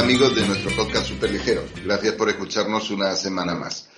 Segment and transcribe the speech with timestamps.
[0.00, 1.62] amigos de nuestro podcast Super Ligero.
[1.84, 3.90] Gracias por escucharnos una semana más.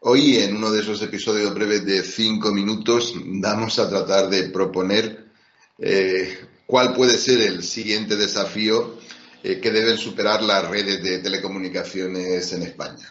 [0.00, 5.30] Hoy, en uno de esos episodios breves de cinco minutos, vamos a tratar de proponer
[5.78, 8.98] eh, cuál puede ser el siguiente desafío
[9.42, 13.08] eh, que deben superar las redes de telecomunicaciones en España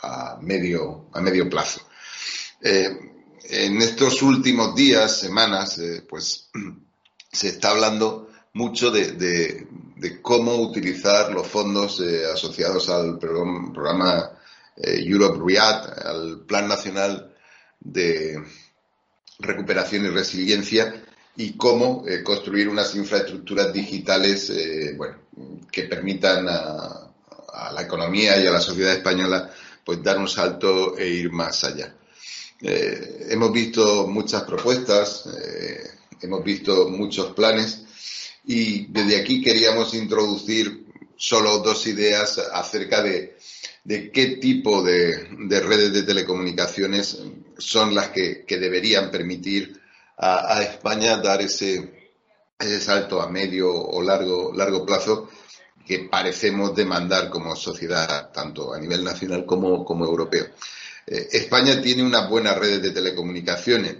[0.00, 1.80] a, medio, a medio plazo.
[2.62, 2.96] Eh,
[3.42, 6.48] en estos últimos días, semanas, pues
[7.32, 9.66] se está hablando mucho de,
[10.22, 12.02] cómo utilizar los fondos
[12.32, 14.38] asociados al programa
[14.80, 17.34] eh, Europe REACT, al Plan Nacional
[17.80, 18.40] de
[19.40, 21.02] Recuperación y Resiliencia
[21.34, 25.16] y cómo eh, construir unas infraestructuras digitales eh, bueno,
[25.72, 27.04] que permitan a,
[27.72, 29.50] la economía y a la sociedad española
[29.84, 31.92] pues dar un salto e ir más allá.
[32.60, 35.28] hemos visto muchas propuestas,
[36.20, 37.87] hemos visto muchos planes
[38.48, 43.36] y desde aquí queríamos introducir solo dos ideas acerca de
[43.88, 45.28] de qué tipo de,
[45.62, 47.22] redes de telecomunicaciones
[47.56, 49.80] son las que, deberían permitir
[50.18, 52.10] a, España dar ese,
[52.80, 55.30] salto a medio o largo, largo plazo
[55.86, 60.48] que parecemos demandar como sociedad, tanto a nivel nacional como, como europeo.
[61.06, 63.96] Eh, España tiene unas buenas redes de telecomunicaciones.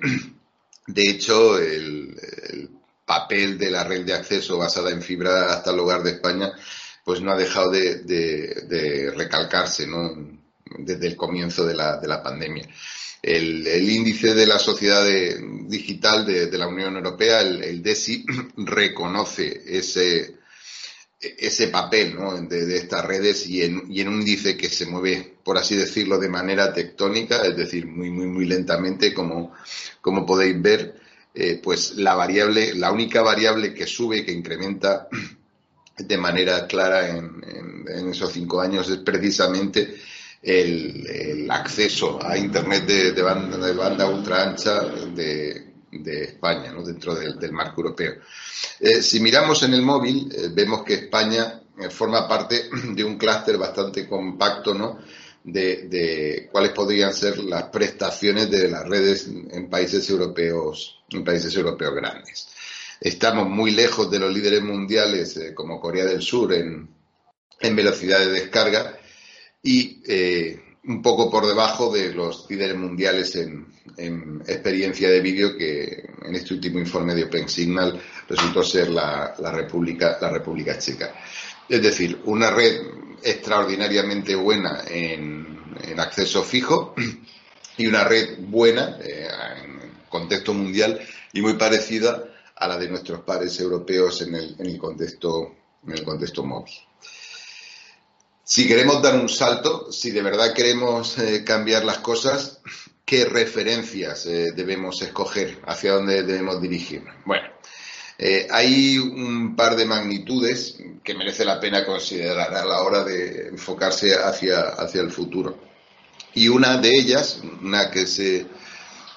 [0.87, 2.78] De hecho, el
[3.09, 6.53] papel de la red de acceso basada en fibra hasta el hogar de España
[7.09, 10.15] pues no ha dejado de, recalcarse ¿no?
[10.78, 12.69] desde el comienzo de la, de pandemia.
[13.23, 15.06] El, índice de la sociedad
[15.67, 18.27] digital de, la Unión Europea, el, DESI,
[18.59, 20.37] reconoce ese,
[21.69, 22.15] papel
[22.47, 26.75] de, estas redes y en, un índice que se mueve, por así decirlo, de manera
[26.75, 33.75] tectónica, es decir, muy, lentamente, como podéis ver, eh, pues la variable, la única variable
[33.75, 35.09] que sube, que incrementa
[35.99, 37.39] de manera clara en,
[38.11, 39.97] esos cinco años es precisamente
[40.43, 46.83] el, acceso a Internet de, banda, de banda ultra ancha de, España, ¿no?
[46.83, 48.15] dentro del, marco europeo.
[48.78, 53.56] Eh, si miramos en el móvil, eh, vemos que España forma parte de un clúster
[53.56, 54.99] bastante compacto ¿no?
[55.44, 61.94] De, cuáles podrían ser las prestaciones de las redes en países europeos, en países europeos
[61.94, 62.49] grandes.
[63.00, 66.88] Estamos muy lejos de los líderes mundiales eh, como Corea del Sur en,
[67.60, 68.98] velocidad de descarga
[69.62, 73.66] y eh, un poco por debajo de los líderes mundiales en,
[74.47, 80.31] experiencia de vídeo que en este último informe de OpenSignal resultó ser la, República, la
[80.31, 81.12] República Checa.
[81.69, 82.81] Es decir, una red
[83.23, 85.47] extraordinariamente buena en,
[85.99, 86.95] acceso fijo
[87.77, 89.29] y una red buena eh,
[89.62, 91.01] en contexto mundial
[91.33, 92.25] y muy parecida
[92.55, 95.55] a la de nuestros pares europeos en el, contexto,
[95.87, 96.75] en el contexto móvil.
[98.43, 102.61] Si queremos dar un salto, si de verdad queremos eh, cambiar las cosas,
[103.05, 105.61] ¿qué referencias eh, debemos escoger?
[105.67, 107.15] ¿Hacia dónde debemos dirigirnos?
[107.27, 107.47] Bueno,
[108.19, 113.49] eh, hay un par de magnitudes que merece la pena considerar a la hora de
[113.49, 115.56] enfocarse hacia, hacia el futuro.
[116.34, 118.47] Y una de ellas, una que se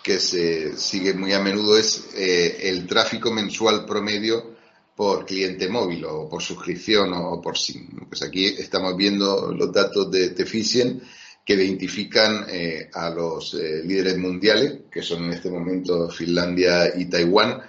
[0.03, 4.55] que se sigue muy a menudo es eh, el tráfico mensual promedio
[4.95, 7.87] por cliente móvil o por suscripción o, por SIM.
[8.07, 11.01] Pues aquí estamos viendo los datos de Teficien
[11.45, 17.05] que identifican eh, a los eh, líderes mundiales, que son en este momento Finlandia y
[17.05, 17.61] Taiwán,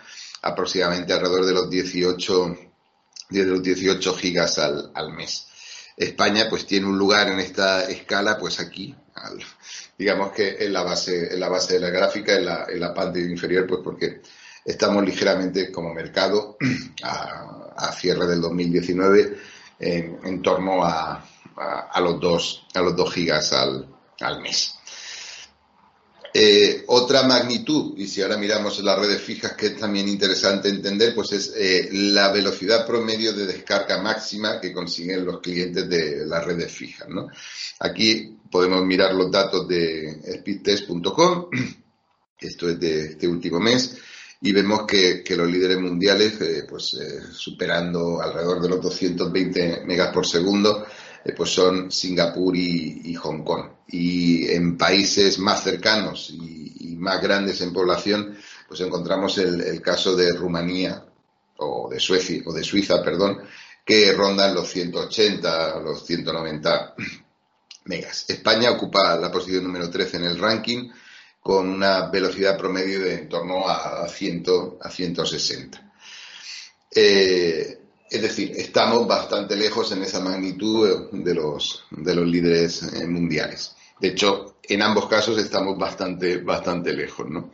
[0.42, 2.58] aproximadamente alrededor de los 18,
[3.30, 5.46] de los 18 gigas al, al mes.
[5.96, 8.94] España pues tiene un lugar en esta escala pues aquí,
[9.98, 12.94] digamos que en la base, en la base de la gráfica, en la, en la
[12.94, 14.22] parte inferior, pues porque
[14.64, 16.56] estamos ligeramente como mercado
[17.02, 19.38] a, cierre del 2019
[19.78, 21.24] en, torno a,
[21.56, 23.86] a, los dos, a los dos gigas al,
[24.20, 24.74] al mes.
[26.34, 31.14] Eh, otra magnitud, y si ahora miramos las redes fijas, que es también interesante entender,
[31.14, 36.44] pues es eh, la velocidad promedio de descarga máxima que consiguen los clientes de las
[36.44, 37.08] redes fijas.
[37.08, 37.28] ¿no?
[37.80, 41.46] Aquí podemos mirar los datos de speedtest.com,
[42.38, 43.96] esto es de este último mes,
[44.42, 46.94] y vemos que, los líderes mundiales, eh, pues
[47.32, 50.84] superando alrededor de los 220 megas por segundo,
[51.24, 53.66] eh, pues son Singapur y, Hong Kong.
[53.88, 58.36] Y en países más cercanos y, más grandes en población,
[58.68, 61.04] pues encontramos el, caso de Rumanía
[61.56, 63.40] o de Suecia, o de Suiza, perdón,
[63.84, 66.94] que rondan los 180, los 190
[67.86, 68.24] megas.
[68.28, 70.90] España ocupa la posición número 13 en el ranking
[71.40, 74.44] con una velocidad promedio de en torno a, 100,
[74.80, 75.92] a 160.
[76.94, 77.81] Eh,
[78.12, 83.74] Es decir, estamos bastante lejos en esa magnitud de los, de los líderes eh, mundiales.
[83.98, 87.50] De hecho, en ambos casos estamos bastante, bastante lejos, ¿no?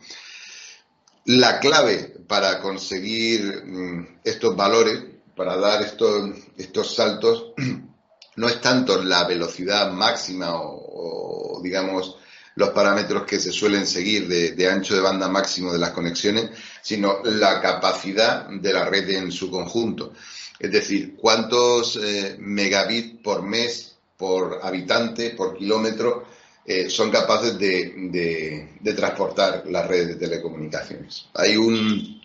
[1.23, 5.01] La clave para conseguir mm, estos valores,
[5.33, 7.53] para dar estos, estos saltos,
[8.35, 12.17] no es tanto la velocidad máxima o, digamos,
[12.55, 16.49] los parámetros que se suelen seguir de, ancho de banda máximo de las conexiones,
[16.81, 20.13] sino la capacidad de la red en su conjunto.
[20.59, 26.25] Es decir, cuántos eh, megabits por mes, por habitante, por kilómetro,
[26.65, 31.27] eh, son capaces de, transportar las redes de telecomunicaciones.
[31.35, 32.21] Hay un,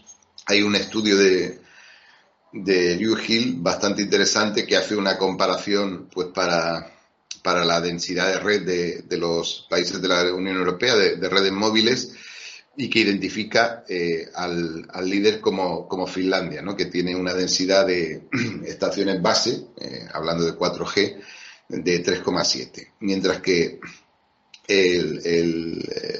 [0.47, 1.61] hay un estudio de,
[2.53, 6.94] de Liu Hill bastante interesante que hace una comparación pues para,
[7.44, 8.62] para la densidad de red
[9.06, 12.14] de, los países de la Unión Europea, de, redes móviles,
[12.75, 16.75] y que identifica eh, al, líder como, como Finlandia, ¿no?
[16.75, 18.29] que tiene una densidad de
[18.67, 21.20] estaciones base, eh, hablando de 4G,
[21.69, 23.79] de 3,7, mientras que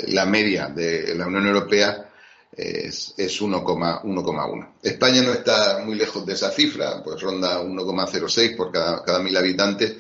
[0.09, 2.11] la media de la Unión Europea
[2.53, 4.69] es, 1,1.
[4.83, 9.35] España no está muy lejos de esa cifra, pues ronda 1,06 por cada, cada mil
[9.35, 9.97] habitantes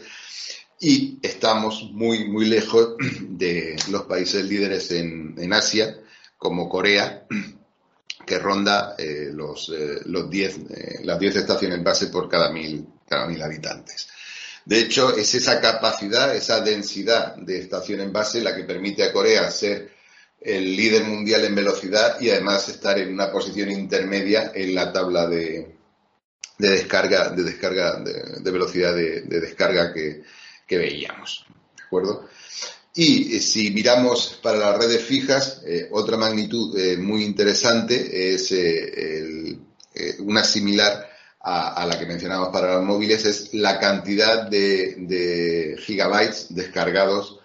[0.84, 5.98] y estamos muy, muy lejos de los países líderes en, en Asia,
[6.36, 7.26] como Corea,
[8.26, 12.86] que ronda eh, los, eh, los 10, eh, las 10 estaciones base por cada mil,
[13.08, 14.08] cada mil habitantes.
[14.66, 19.50] De hecho, es esa capacidad, esa densidad de estaciones base la que permite a Corea
[19.50, 19.90] ser
[20.38, 25.26] el líder mundial en velocidad y además estar en una posición intermedia en la tabla
[25.26, 25.76] de,
[26.58, 30.22] de descarga, de descarga, de, velocidad de, descarga que,
[30.68, 31.46] veíamos.
[31.76, 32.28] ¿De acuerdo?
[32.94, 38.54] Y eh, si miramos para las redes fijas, eh, otra magnitud eh, muy interesante es
[40.20, 47.40] una similar a, la que mencionamos para los móviles, es la cantidad de gigabytes descargados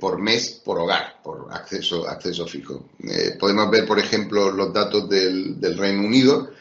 [0.00, 2.88] por mes por hogar, por acceso, acceso fijo.
[3.38, 6.52] Podemos ver, por ejemplo, los datos del, Reino Unido,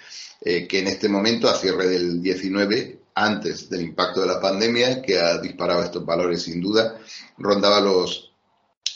[0.42, 5.20] que en este momento, a cierre del 19, antes del impacto de la pandemia, que
[5.20, 7.00] ha disparado estos valores sin duda,
[7.38, 8.32] rondaba los,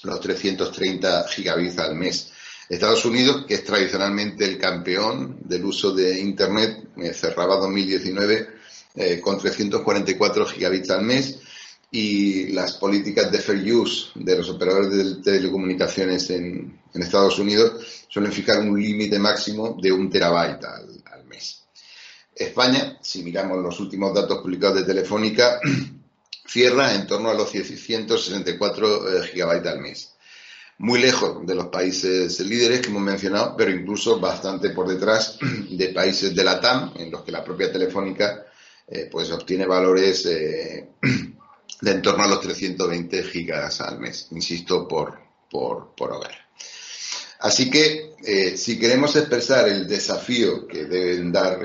[0.03, 2.31] los 330 gigabits al mes.
[2.69, 8.59] Estados Unidos, que es tradicionalmente el campeón del uso de Internet, cerraba 2019
[9.21, 11.39] con 344 gigabits al mes
[11.91, 18.31] y las políticas de fair use de los operadores de telecomunicaciones en, Estados Unidos suelen
[18.31, 21.63] fijar un límite máximo de un terabyte al, mes.
[22.39, 25.59] España, si miramos los últimos datos publicados de Telefónica,
[26.47, 30.13] cierra en torno a los 164 eh, gigabytes al mes.
[30.77, 35.37] Muy lejos de los países líderes que hemos mencionado, pero incluso bastante por detrás
[35.69, 38.45] de países de la TAM, en los que la propia Telefónica
[38.87, 40.91] eh, pues obtiene valores eh,
[41.81, 45.19] de en torno a los 320 gigas al mes, insisto, por,
[45.51, 46.47] por, hogar.
[47.41, 48.15] Así que
[48.57, 51.57] si queremos expresar el desafío que deben dar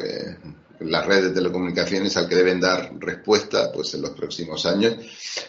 [0.80, 4.96] las redes de telecomunicaciones al que deben dar respuesta pues en los próximos años,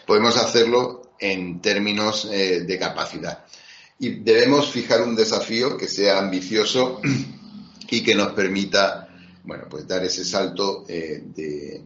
[0.06, 3.44] podemos hacerlo en términos eh, de capacidad.
[3.98, 7.00] Y debemos fijar un desafío que sea ambicioso
[7.90, 9.06] y que nos permita
[9.46, 11.80] bueno, pues dar ese salto de,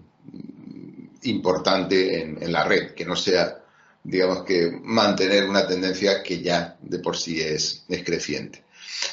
[1.23, 3.63] importante en, la red, que no sea,
[4.03, 8.65] digamos que mantener una tendencia que ya de por sí es, es creciente.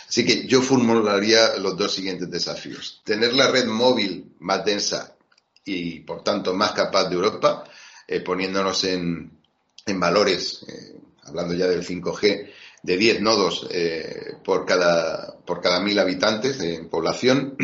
[0.08, 3.02] Así que yo formularía los dos siguientes desafíos.
[3.04, 5.16] Tener la red móvil más densa
[5.66, 7.66] y, por tanto, más capaz de Europa,
[8.08, 9.32] eh, poniéndonos en,
[9.86, 12.50] en valores, eh, hablando ya del 5G,
[12.84, 17.58] de 10 nodos eh, por, cada, por cada mil habitantes en población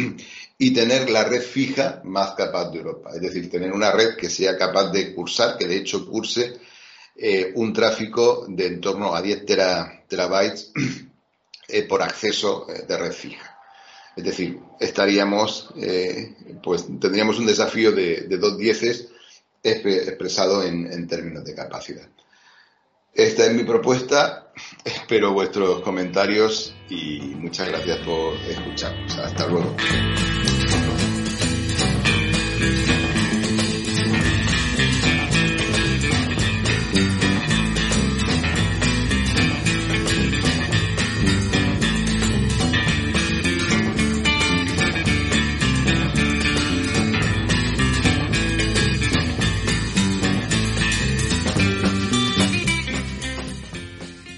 [0.57, 3.11] y tener la red fija más capaz de Europa.
[3.15, 6.59] Es decir, tener una red que sea capaz de cursar, que de hecho curse
[7.55, 9.45] un tráfico de en torno a 10
[10.07, 10.73] terabytes
[11.67, 13.57] eh, por acceso eh, de red fija.
[14.15, 15.73] Es decir, estaríamos,
[16.61, 19.07] pues tendríamos un desafío de, dos dieces
[19.63, 22.07] expresado en términos de capacidad.
[23.13, 24.51] Esta es mi propuesta.
[24.85, 29.17] Espero vuestros comentarios y muchas gracias por escucharnos.
[29.17, 29.75] Hasta luego.